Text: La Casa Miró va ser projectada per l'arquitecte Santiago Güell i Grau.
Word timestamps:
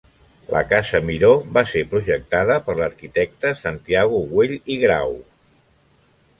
La 0.51 0.61
Casa 0.69 1.01
Miró 1.09 1.29
va 1.57 1.63
ser 1.73 1.83
projectada 1.91 2.57
per 2.69 2.77
l'arquitecte 2.81 3.53
Santiago 3.63 4.25
Güell 4.33 4.59
i 4.77 4.81
Grau. 4.87 5.17